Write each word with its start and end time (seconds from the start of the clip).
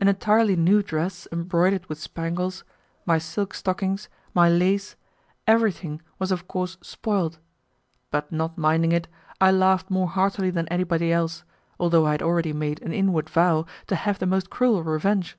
An 0.00 0.08
entirely 0.08 0.56
new 0.56 0.82
dress, 0.82 1.28
embroidered 1.30 1.86
with 1.86 2.00
spangles, 2.00 2.64
my 3.06 3.18
silk 3.18 3.54
stockings, 3.54 4.08
my 4.34 4.48
lace, 4.48 4.96
everything, 5.46 6.02
was 6.18 6.32
of 6.32 6.48
course 6.48 6.76
spoiled, 6.80 7.38
but 8.10 8.32
not 8.32 8.58
minding 8.58 8.90
it, 8.90 9.06
I 9.40 9.52
laughed 9.52 9.88
more 9.88 10.08
heartily 10.08 10.50
that 10.50 10.66
anybody 10.72 11.12
else, 11.12 11.44
although 11.78 12.04
I 12.04 12.10
had 12.10 12.20
already 12.22 12.52
made 12.52 12.82
an 12.82 12.92
inward 12.92 13.30
vow 13.30 13.64
to 13.86 13.94
have 13.94 14.18
the 14.18 14.26
most 14.26 14.50
cruel 14.50 14.82
revenge. 14.82 15.38